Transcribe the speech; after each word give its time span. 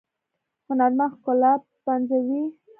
هنرمند 0.67 1.11
ښکلا 1.19 1.53
پنځوي 1.85 2.43